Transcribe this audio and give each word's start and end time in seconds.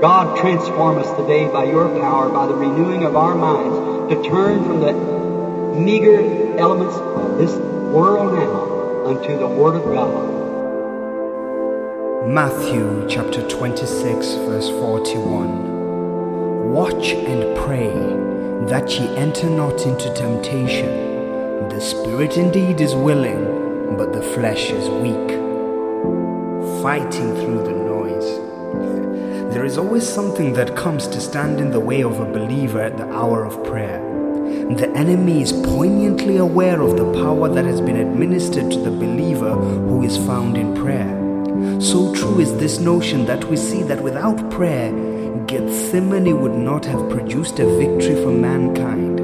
God, 0.00 0.38
transform 0.38 0.98
us 0.98 1.10
today 1.16 1.48
by 1.48 1.64
your 1.64 1.88
power, 2.00 2.28
by 2.28 2.46
the 2.46 2.54
renewing 2.54 3.04
of 3.04 3.16
our 3.16 3.34
minds, 3.34 4.12
to 4.12 4.22
turn 4.28 4.62
from 4.64 4.80
the 4.80 4.92
meager 5.74 6.20
elements 6.58 6.96
of 6.96 7.38
this 7.38 7.56
world 7.56 8.34
now 8.34 9.06
unto 9.06 9.38
the 9.38 9.48
Word 9.48 9.76
of 9.76 9.84
God. 9.84 10.34
Matthew 12.28 13.06
chapter 13.08 13.48
26, 13.48 14.34
verse 14.34 14.68
41. 14.68 16.72
Watch 16.72 17.12
and 17.12 17.56
pray 17.56 17.88
that 18.68 18.90
ye 18.90 19.08
enter 19.16 19.48
not 19.48 19.86
into 19.86 20.12
temptation. 20.12 21.70
The 21.70 21.80
spirit 21.80 22.36
indeed 22.36 22.82
is 22.82 22.94
willing, 22.94 23.96
but 23.96 24.12
the 24.12 24.20
flesh 24.20 24.68
is 24.68 24.90
weak. 24.90 25.40
Fighting 26.82 27.34
through 27.36 27.62
the 27.64 27.72
noise. 27.72 28.45
There 29.56 29.64
is 29.64 29.78
always 29.78 30.06
something 30.06 30.52
that 30.52 30.76
comes 30.76 31.08
to 31.08 31.18
stand 31.18 31.60
in 31.60 31.70
the 31.70 31.80
way 31.80 32.02
of 32.02 32.20
a 32.20 32.30
believer 32.30 32.78
at 32.78 32.98
the 32.98 33.10
hour 33.10 33.42
of 33.42 33.64
prayer. 33.64 34.00
The 34.76 34.92
enemy 34.94 35.40
is 35.40 35.50
poignantly 35.50 36.36
aware 36.36 36.82
of 36.82 36.98
the 36.98 37.10
power 37.14 37.48
that 37.48 37.64
has 37.64 37.80
been 37.80 37.96
administered 37.96 38.70
to 38.70 38.78
the 38.78 38.90
believer 38.90 39.54
who 39.54 40.02
is 40.02 40.18
found 40.18 40.58
in 40.58 40.74
prayer. 40.74 41.08
So 41.80 42.14
true 42.14 42.38
is 42.38 42.54
this 42.58 42.80
notion 42.80 43.24
that 43.24 43.46
we 43.46 43.56
see 43.56 43.82
that 43.84 44.02
without 44.02 44.50
prayer, 44.50 44.92
Gethsemane 45.46 46.38
would 46.38 46.52
not 46.52 46.84
have 46.84 47.08
produced 47.08 47.58
a 47.58 47.78
victory 47.78 48.22
for 48.22 48.32
mankind. 48.32 49.20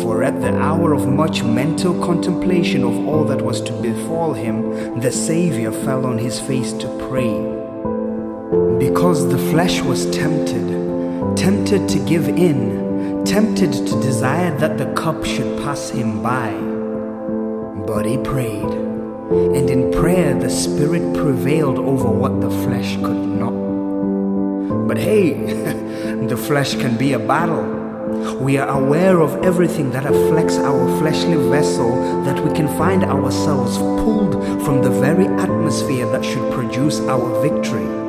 For 0.00 0.22
at 0.24 0.40
the 0.40 0.56
hour 0.56 0.94
of 0.94 1.06
much 1.06 1.42
mental 1.42 1.92
contemplation 2.02 2.84
of 2.84 3.06
all 3.06 3.24
that 3.24 3.42
was 3.42 3.60
to 3.60 3.72
befall 3.82 4.32
him, 4.32 4.98
the 5.00 5.12
Saviour 5.12 5.72
fell 5.72 6.06
on 6.06 6.16
his 6.16 6.40
face 6.40 6.72
to 6.72 6.88
pray. 7.10 7.57
Because 8.78 9.28
the 9.28 9.38
flesh 9.50 9.80
was 9.80 10.08
tempted, 10.10 11.36
tempted 11.36 11.88
to 11.88 11.98
give 12.06 12.28
in, 12.28 13.24
tempted 13.24 13.72
to 13.72 14.00
desire 14.00 14.56
that 14.58 14.78
the 14.78 14.92
cup 14.94 15.24
should 15.24 15.62
pass 15.62 15.90
him 15.90 16.22
by. 16.22 16.52
But 17.86 18.06
he 18.06 18.18
prayed 18.18 18.88
and 19.30 19.68
in 19.68 19.92
prayer 19.92 20.34
the 20.34 20.48
Spirit 20.48 21.14
prevailed 21.14 21.78
over 21.78 22.08
what 22.08 22.40
the 22.40 22.48
flesh 22.48 22.96
could 22.96 23.28
not. 23.42 23.52
But 24.88 24.96
hey, 24.96 25.34
the 26.26 26.36
flesh 26.36 26.74
can 26.76 26.96
be 26.96 27.12
a 27.12 27.18
battle. 27.18 27.76
We 28.40 28.56
are 28.56 28.68
aware 28.68 29.20
of 29.20 29.44
everything 29.44 29.90
that 29.90 30.06
afflicts 30.06 30.56
our 30.56 30.98
fleshly 30.98 31.36
vessel, 31.50 31.94
that 32.24 32.42
we 32.42 32.54
can 32.54 32.68
find 32.78 33.04
ourselves 33.04 33.76
pulled 33.76 34.32
from 34.64 34.82
the 34.82 34.90
very 34.90 35.26
atmosphere 35.26 36.06
that 36.10 36.24
should 36.24 36.50
produce 36.52 37.00
our 37.00 37.42
victory. 37.42 38.07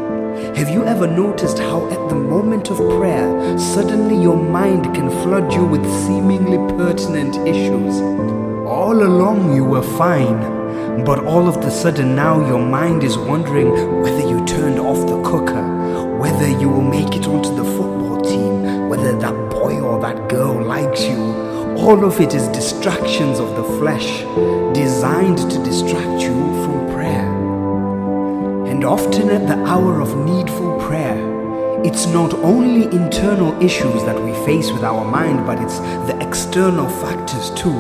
Have 0.56 0.70
you 0.70 0.86
ever 0.86 1.08
noticed 1.08 1.60
how, 1.60 1.90
at 1.90 2.10
the 2.10 2.16
moment 2.16 2.70
of 2.70 2.78
prayer, 2.78 3.58
suddenly 3.58 4.22
your 4.22 4.38
mind 4.38 4.86
can 4.96 5.10
flood 5.24 5.54
you 5.54 5.66
with 5.66 5.86
seemingly 6.06 6.58
pertinent 6.78 7.36
issues? 7.48 8.02
All 8.68 9.04
along 9.04 9.56
you 9.56 9.66
were 9.66 9.84
fine 9.98 10.60
but 11.06 11.26
all 11.26 11.48
of 11.48 11.62
the 11.62 11.70
sudden 11.70 12.16
now 12.16 12.46
your 12.48 12.60
mind 12.60 13.04
is 13.04 13.18
wondering 13.18 13.70
whether 14.02 14.20
you 14.20 14.46
turned 14.46 14.80
off 14.80 15.08
the 15.08 15.22
cooker, 15.24 15.64
whether 16.18 16.48
you 16.48 16.70
will 16.70 16.82
make 16.82 17.16
it 17.16 17.26
onto 17.26 17.56
the 17.56 17.64
football 17.64 18.22
team, 18.22 18.90
whether 18.90 19.18
that 19.18 19.50
boy 19.50 19.80
or 19.80 20.00
that 20.02 20.28
girl 20.28 20.62
likes 20.62 21.04
you. 21.04 21.18
All 21.78 22.04
of 22.04 22.20
it 22.20 22.34
is 22.34 22.48
distractions 22.50 23.40
of 23.40 23.56
the 23.56 23.64
flesh 23.80 24.24
designed 24.74 25.38
to 25.38 25.64
distract 25.64 25.89
often 28.90 29.30
at 29.30 29.48
the 29.48 29.64
hour 29.66 30.02
of 30.02 30.18
needful 30.26 30.80
prayer, 30.80 31.16
it's 31.86 32.08
not 32.08 32.34
only 32.34 32.86
internal 32.86 33.54
issues 33.62 34.04
that 34.04 34.20
we 34.20 34.34
face 34.48 34.72
with 34.72 34.84
our 34.84 35.06
mind, 35.06 35.46
but 35.46 35.62
it's 35.62 35.78
the 36.10 36.18
external 36.20 36.90
factors 36.90 37.52
too. 37.52 37.80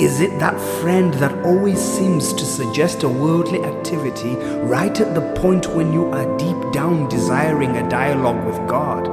Is 0.00 0.20
it 0.20 0.38
that 0.38 0.58
friend 0.80 1.12
that 1.14 1.44
always 1.44 1.78
seems 1.78 2.32
to 2.32 2.46
suggest 2.46 3.02
a 3.02 3.08
worldly 3.08 3.62
activity 3.62 4.34
right 4.64 4.98
at 4.98 5.14
the 5.14 5.34
point 5.34 5.66
when 5.74 5.92
you 5.92 6.06
are 6.06 6.38
deep 6.38 6.72
down 6.72 7.06
desiring 7.10 7.76
a 7.76 7.86
dialogue 7.90 8.46
with 8.46 8.66
God? 8.66 9.04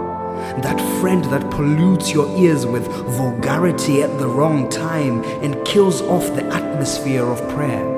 That 0.63 0.79
friend 1.01 1.25
that 1.25 1.51
pollutes 1.51 2.13
your 2.13 2.29
ears 2.37 2.65
with 2.65 2.87
vulgarity 2.87 4.01
at 4.01 4.17
the 4.17 4.29
wrong 4.29 4.69
time 4.69 5.25
and 5.43 5.65
kills 5.65 6.01
off 6.03 6.33
the 6.35 6.45
atmosphere 6.45 7.25
of 7.25 7.45
prayer? 7.49 7.94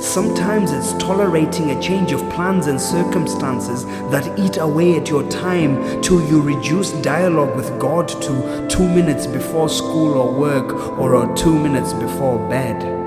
Sometimes 0.00 0.72
it's 0.72 0.92
tolerating 1.02 1.70
a 1.70 1.82
change 1.82 2.12
of 2.12 2.20
plans 2.30 2.66
and 2.66 2.80
circumstances 2.80 3.84
that 4.10 4.38
eat 4.38 4.56
away 4.58 4.96
at 4.96 5.08
your 5.08 5.28
time 5.28 6.00
till 6.02 6.20
you 6.22 6.40
reduce 6.40 6.92
dialogue 7.02 7.56
with 7.56 7.78
God 7.80 8.08
to 8.08 8.66
two 8.68 8.88
minutes 8.88 9.26
before 9.26 9.68
school 9.68 10.14
or 10.14 10.32
work 10.32 10.98
or 10.98 11.34
two 11.34 11.58
minutes 11.58 11.92
before 11.92 12.38
bed. 12.48 12.98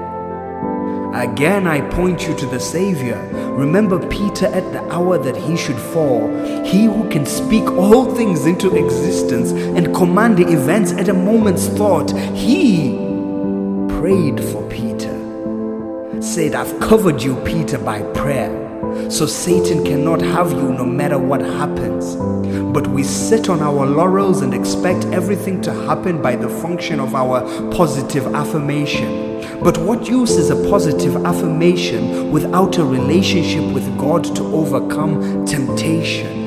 Again, 1.13 1.67
I 1.67 1.81
point 1.81 2.25
you 2.25 2.33
to 2.35 2.45
the 2.45 2.59
Savior. 2.59 3.19
Remember 3.51 3.99
Peter 4.07 4.45
at 4.45 4.71
the 4.71 4.81
hour 4.93 5.17
that 5.17 5.35
he 5.35 5.57
should 5.57 5.77
fall. 5.77 6.29
He 6.63 6.85
who 6.85 7.09
can 7.09 7.25
speak 7.25 7.69
all 7.71 8.15
things 8.15 8.45
into 8.45 8.75
existence 8.77 9.51
and 9.51 9.93
command 9.93 10.37
the 10.37 10.47
events 10.47 10.93
at 10.93 11.09
a 11.09 11.13
moment's 11.13 11.67
thought. 11.67 12.17
He 12.33 12.95
prayed 13.89 14.41
for 14.41 14.67
said, 16.31 16.55
I've 16.55 16.79
covered 16.79 17.21
you, 17.21 17.35
Peter, 17.43 17.77
by 17.77 18.01
prayer. 18.13 18.49
So 19.11 19.25
Satan 19.25 19.83
cannot 19.83 20.21
have 20.21 20.53
you 20.53 20.71
no 20.71 20.85
matter 20.85 21.19
what 21.19 21.41
happens. 21.41 22.15
But 22.71 22.87
we 22.87 23.03
sit 23.03 23.49
on 23.49 23.61
our 23.61 23.85
laurels 23.85 24.41
and 24.41 24.53
expect 24.53 25.03
everything 25.07 25.61
to 25.63 25.73
happen 25.73 26.21
by 26.21 26.37
the 26.37 26.47
function 26.47 27.01
of 27.01 27.15
our 27.15 27.41
positive 27.71 28.33
affirmation. 28.33 29.41
But 29.61 29.77
what 29.79 30.07
use 30.07 30.37
is 30.37 30.51
a 30.51 30.69
positive 30.69 31.17
affirmation 31.25 32.31
without 32.31 32.77
a 32.77 32.85
relationship 32.85 33.65
with 33.73 33.85
God 33.97 34.23
to 34.37 34.43
overcome 34.55 35.45
temptation? 35.45 36.40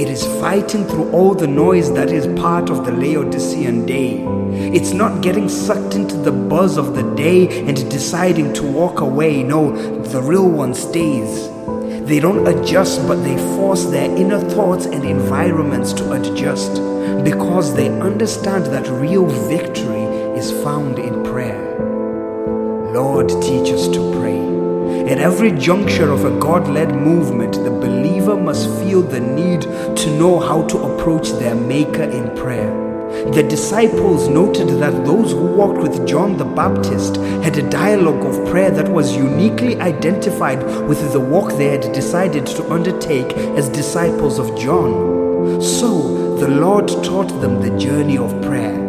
It 0.00 0.08
is 0.08 0.24
fighting 0.40 0.86
through 0.86 1.10
all 1.10 1.34
the 1.34 1.46
noise 1.46 1.92
that 1.92 2.10
is 2.10 2.26
part 2.40 2.70
of 2.70 2.86
the 2.86 2.90
Laodicean 2.90 3.84
day. 3.84 4.24
It's 4.74 4.92
not 4.92 5.20
getting 5.20 5.46
sucked 5.46 5.94
into 5.94 6.16
the 6.16 6.32
buzz 6.32 6.78
of 6.78 6.94
the 6.96 7.02
day 7.16 7.66
and 7.68 7.76
deciding 7.90 8.54
to 8.54 8.62
walk 8.62 9.00
away. 9.00 9.42
No, 9.42 9.76
the 10.04 10.22
real 10.22 10.48
one 10.48 10.72
stays. 10.72 11.50
They 12.08 12.18
don't 12.18 12.48
adjust, 12.48 13.06
but 13.06 13.22
they 13.22 13.36
force 13.56 13.84
their 13.84 14.10
inner 14.16 14.40
thoughts 14.40 14.86
and 14.86 15.04
environments 15.04 15.92
to 15.92 16.12
adjust 16.12 16.76
because 17.22 17.74
they 17.76 17.90
understand 18.00 18.64
that 18.72 18.88
real 18.88 19.26
victory 19.26 20.04
is 20.40 20.50
found 20.64 20.98
in 20.98 21.22
prayer. 21.24 21.60
Lord, 22.94 23.28
teach 23.42 23.70
us 23.70 23.86
to 23.88 24.12
pray. 24.12 24.19
At 25.10 25.18
every 25.18 25.50
juncture 25.50 26.08
of 26.12 26.24
a 26.24 26.38
God 26.38 26.68
led 26.68 26.94
movement, 26.94 27.54
the 27.54 27.70
believer 27.72 28.36
must 28.36 28.70
feel 28.78 29.02
the 29.02 29.18
need 29.18 29.62
to 29.62 30.16
know 30.16 30.38
how 30.38 30.64
to 30.68 30.78
approach 30.78 31.30
their 31.32 31.56
Maker 31.56 32.04
in 32.04 32.32
prayer. 32.36 32.70
The 33.32 33.42
disciples 33.42 34.28
noted 34.28 34.68
that 34.78 35.04
those 35.04 35.32
who 35.32 35.46
walked 35.46 35.78
with 35.78 36.06
John 36.06 36.36
the 36.36 36.44
Baptist 36.44 37.16
had 37.42 37.58
a 37.58 37.68
dialogue 37.68 38.24
of 38.24 38.48
prayer 38.52 38.70
that 38.70 38.88
was 38.88 39.16
uniquely 39.16 39.80
identified 39.80 40.62
with 40.86 41.12
the 41.12 41.18
walk 41.18 41.54
they 41.54 41.70
had 41.76 41.92
decided 41.92 42.46
to 42.46 42.70
undertake 42.70 43.36
as 43.58 43.68
disciples 43.68 44.38
of 44.38 44.56
John. 44.56 45.60
So, 45.60 46.36
the 46.36 46.46
Lord 46.46 46.86
taught 46.86 47.40
them 47.40 47.60
the 47.60 47.76
journey 47.76 48.16
of 48.16 48.40
prayer. 48.42 48.79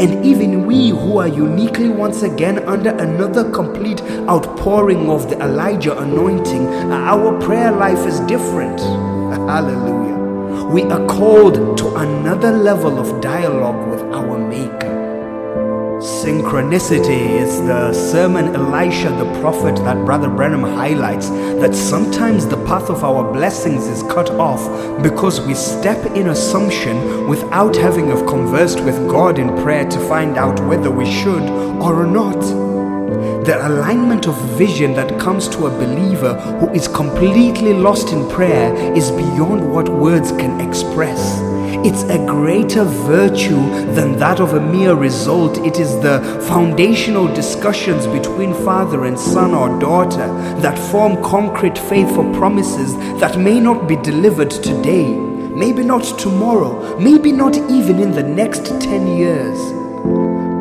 And 0.00 0.24
even 0.24 0.66
we 0.66 0.88
who 0.88 1.18
are 1.18 1.28
uniquely 1.28 1.88
once 1.88 2.22
again 2.22 2.66
under 2.68 2.90
another 2.90 3.50
complete 3.50 4.02
outpouring 4.28 5.10
of 5.10 5.28
the 5.28 5.38
Elijah 5.40 5.98
anointing, 5.98 6.66
our 6.90 7.38
prayer 7.40 7.72
life 7.72 8.06
is 8.06 8.20
different. 8.20 8.80
Hallelujah. 9.48 10.64
We 10.66 10.82
are 10.84 11.06
called 11.06 11.76
to 11.78 11.94
another 11.96 12.50
level 12.50 12.98
of 12.98 13.20
dialogue 13.20 13.88
with 13.90 14.02
our. 14.14 14.41
Synchronicity 16.22 17.30
is 17.30 17.58
the 17.62 17.92
sermon 17.92 18.54
Elisha 18.54 19.10
the 19.10 19.40
prophet 19.40 19.74
that 19.82 20.04
Brother 20.04 20.28
Branham 20.28 20.62
highlights 20.62 21.28
that 21.28 21.74
sometimes 21.74 22.46
the 22.46 22.64
path 22.64 22.90
of 22.90 23.02
our 23.02 23.32
blessings 23.32 23.88
is 23.88 24.04
cut 24.04 24.30
off 24.30 24.62
because 25.02 25.40
we 25.40 25.54
step 25.54 25.98
in 26.14 26.28
assumption 26.28 27.26
without 27.26 27.74
having 27.74 28.06
have 28.06 28.24
conversed 28.28 28.78
with 28.84 28.96
God 29.08 29.40
in 29.40 29.48
prayer 29.64 29.84
to 29.84 29.98
find 30.08 30.38
out 30.38 30.64
whether 30.68 30.92
we 30.92 31.10
should 31.10 31.42
or 31.82 32.06
not. 32.06 32.40
The 33.44 33.58
alignment 33.66 34.28
of 34.28 34.40
vision 34.56 34.94
that 34.94 35.18
comes 35.18 35.48
to 35.48 35.66
a 35.66 35.70
believer 35.70 36.34
who 36.60 36.70
is 36.70 36.86
completely 36.86 37.74
lost 37.74 38.12
in 38.12 38.30
prayer 38.30 38.72
is 38.96 39.10
beyond 39.10 39.72
what 39.74 39.88
words 39.88 40.30
can 40.30 40.60
express. 40.60 41.51
It's 41.84 42.04
a 42.04 42.16
greater 42.26 42.84
virtue 42.84 43.60
than 43.92 44.16
that 44.18 44.38
of 44.38 44.54
a 44.54 44.60
mere 44.60 44.94
result. 44.94 45.58
It 45.58 45.80
is 45.80 46.00
the 46.00 46.20
foundational 46.46 47.26
discussions 47.26 48.06
between 48.06 48.54
father 48.54 49.06
and 49.06 49.18
son 49.18 49.52
or 49.52 49.80
daughter 49.80 50.28
that 50.60 50.78
form 50.78 51.20
concrete 51.24 51.76
faith 51.76 52.08
for 52.14 52.32
promises 52.34 52.94
that 53.18 53.36
may 53.36 53.58
not 53.58 53.88
be 53.88 53.96
delivered 53.96 54.52
today, 54.52 55.12
maybe 55.12 55.82
not 55.82 56.04
tomorrow, 56.20 56.96
maybe 57.00 57.32
not 57.32 57.56
even 57.56 57.98
in 57.98 58.12
the 58.12 58.22
next 58.22 58.66
10 58.80 59.16
years. 59.16 59.58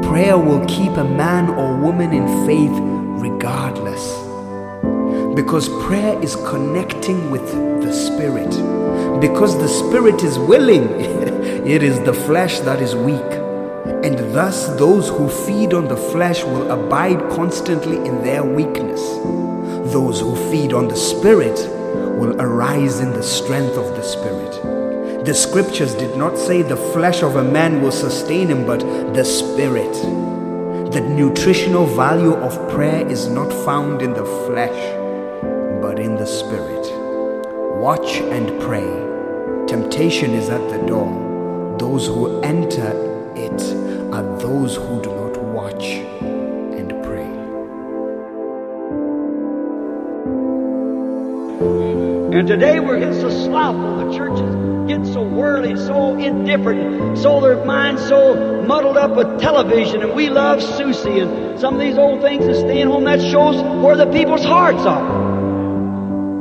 Prayer 0.07 0.39
will 0.39 0.65
keep 0.65 0.93
a 0.97 1.03
man 1.03 1.49
or 1.51 1.77
woman 1.77 2.13
in 2.13 2.25
faith 2.47 2.75
regardless. 3.21 4.30
Because 5.35 5.69
prayer 5.85 6.21
is 6.21 6.35
connecting 6.35 7.31
with 7.31 7.45
the 7.81 7.93
Spirit. 7.93 8.49
Because 9.21 9.57
the 9.57 9.67
Spirit 9.67 10.23
is 10.23 10.37
willing, 10.37 10.89
it 10.99 11.83
is 11.83 11.99
the 12.01 12.13
flesh 12.13 12.59
that 12.61 12.81
is 12.81 12.95
weak. 12.95 13.31
And 14.03 14.17
thus, 14.35 14.67
those 14.77 15.09
who 15.09 15.29
feed 15.29 15.73
on 15.73 15.87
the 15.87 15.95
flesh 15.97 16.43
will 16.43 16.71
abide 16.71 17.19
constantly 17.29 17.97
in 17.97 18.23
their 18.23 18.43
weakness. 18.43 19.01
Those 19.93 20.19
who 20.19 20.35
feed 20.51 20.73
on 20.73 20.87
the 20.87 20.95
Spirit 20.95 21.57
will 22.17 22.39
arise 22.41 22.99
in 22.99 23.11
the 23.11 23.23
strength 23.23 23.77
of 23.77 23.95
the 23.95 24.03
Spirit. 24.03 25.25
The 25.25 25.33
scriptures 25.33 25.93
did 25.93 26.17
not 26.17 26.37
say 26.37 26.61
the 26.61 26.75
flesh 26.75 27.21
of 27.21 27.35
a 27.35 27.43
man 27.43 27.81
will 27.81 27.91
sustain 27.91 28.47
him, 28.47 28.65
but 28.65 28.79
the 29.13 29.23
Spirit. 29.23 29.93
The 30.91 31.01
nutritional 31.01 31.85
value 31.85 32.33
of 32.33 32.69
prayer 32.69 33.07
is 33.07 33.27
not 33.27 33.53
found 33.63 34.01
in 34.01 34.13
the 34.13 34.25
flesh, 34.25 35.00
but 35.91 35.99
in 35.99 36.15
the 36.15 36.25
Spirit. 36.25 36.87
Watch 37.81 38.21
and 38.21 38.47
pray. 38.61 38.87
Temptation 39.67 40.31
is 40.31 40.47
at 40.47 40.69
the 40.69 40.77
door. 40.87 41.75
Those 41.77 42.07
who 42.07 42.39
enter 42.43 42.91
it 43.35 43.61
are 44.13 44.23
those 44.39 44.77
who 44.77 45.01
do 45.01 45.09
not 45.13 45.37
watch 45.43 45.83
and 46.79 46.91
pray. 47.03 47.27
And 52.39 52.47
today 52.47 52.79
we're 52.79 52.99
getting 52.99 53.19
so 53.19 53.29
slothful. 53.29 53.97
The 53.97 54.17
church 54.17 54.39
is 54.39 54.87
getting 54.87 55.11
so 55.11 55.23
worldly, 55.23 55.75
so 55.75 56.17
indifferent, 56.17 57.17
so 57.17 57.41
their 57.41 57.65
minds 57.65 58.07
so 58.07 58.63
muddled 58.65 58.95
up 58.95 59.11
with 59.17 59.41
television. 59.41 60.03
And 60.03 60.15
we 60.15 60.29
love 60.29 60.63
Susie 60.63 61.19
and 61.19 61.59
some 61.59 61.73
of 61.73 61.81
these 61.81 61.97
old 61.97 62.21
things 62.21 62.45
and 62.45 62.55
staying 62.55 62.87
home. 62.87 63.03
That 63.03 63.19
shows 63.19 63.61
where 63.83 63.97
the 63.97 64.09
people's 64.09 64.45
hearts 64.45 64.85
are. 64.85 65.30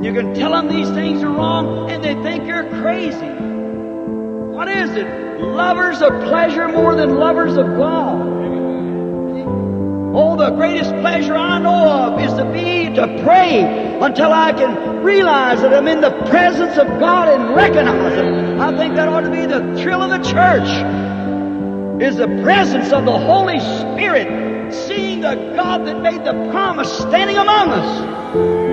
You 0.01 0.15
can 0.15 0.33
tell 0.33 0.53
them 0.53 0.69
these 0.69 0.89
things 0.93 1.23
are 1.23 1.29
wrong 1.29 1.91
and 1.91 2.03
they 2.03 2.15
think 2.23 2.47
you're 2.47 2.67
crazy. 2.81 3.29
What 4.57 4.67
is 4.67 4.97
it? 4.97 5.07
Lovers 5.41 6.01
of 6.01 6.09
pleasure 6.23 6.69
more 6.69 6.95
than 6.95 7.17
lovers 7.17 7.55
of 7.59 7.67
God. 7.67 8.19
Oh, 10.15 10.37
the 10.37 10.53
greatest 10.53 10.91
pleasure 10.91 11.37
I 11.37 11.59
know 11.59 11.91
of 11.91 12.19
is 12.19 12.33
to 12.33 12.51
be, 12.51 12.95
to 12.95 13.23
pray 13.23 13.99
until 14.01 14.33
I 14.33 14.55
can 14.55 15.03
realize 15.03 15.61
that 15.61 15.75
I'm 15.75 15.87
in 15.87 16.01
the 16.01 16.13
presence 16.31 16.79
of 16.79 16.87
God 16.99 17.29
and 17.29 17.55
recognize 17.55 18.15
it. 18.15 18.59
I 18.59 18.75
think 18.79 18.95
that 18.95 19.07
ought 19.07 19.21
to 19.21 19.31
be 19.31 19.45
the 19.45 19.83
thrill 19.83 20.03
of 20.03 20.09
the 20.09 20.27
church, 20.27 22.03
is 22.03 22.17
the 22.17 22.43
presence 22.43 22.91
of 22.91 23.05
the 23.05 23.19
Holy 23.19 23.61
Spirit, 23.61 24.73
seeing 24.73 25.21
the 25.21 25.35
God 25.55 25.87
that 25.87 26.01
made 26.01 26.25
the 26.25 26.51
promise 26.51 26.91
standing 26.91 27.37
among 27.37 27.69
us 27.69 28.70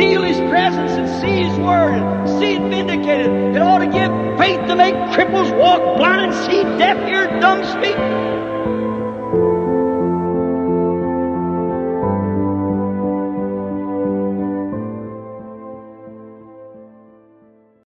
feel 0.00 0.22
His 0.22 0.38
presence 0.48 0.92
and 0.92 1.06
see 1.20 1.44
His 1.44 1.58
Word 1.58 1.92
and 1.92 2.28
see 2.40 2.54
it 2.54 2.62
vindicated. 2.70 3.30
It 3.54 3.60
ought 3.60 3.80
to 3.80 3.86
give 3.86 4.10
faith 4.38 4.66
to 4.68 4.74
make 4.74 4.94
cripples 5.12 5.54
walk, 5.58 5.98
blind 5.98 6.32
and 6.32 6.34
see, 6.46 6.62
deaf 6.78 6.96
hear, 7.06 7.26
dumb 7.38 7.62
speak. 7.66 7.96